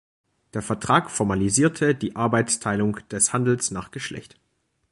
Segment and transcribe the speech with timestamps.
[0.55, 4.35] Der Vertrag formalisierte die Arbeitsteilung des Handels nach Geschlecht.